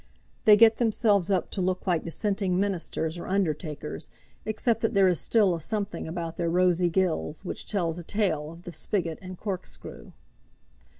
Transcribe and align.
They 0.45 0.57
get 0.57 0.77
themselves 0.77 1.29
up 1.29 1.51
to 1.51 1.61
look 1.61 1.85
like 1.85 2.03
Dissenting 2.03 2.59
ministers 2.59 3.19
or 3.19 3.27
undertakers, 3.27 4.09
except 4.47 4.81
that 4.81 4.95
there 4.95 5.07
is 5.07 5.19
still 5.19 5.53
a 5.53 5.61
something 5.61 6.07
about 6.07 6.37
their 6.37 6.49
rosy 6.49 6.89
gills 6.89 7.45
which 7.45 7.67
tells 7.67 7.99
a 7.99 8.03
tale 8.03 8.49
of 8.49 8.63
the 8.63 8.73
spigot 8.73 9.19
and 9.21 9.37
corkscrew. 9.37 10.13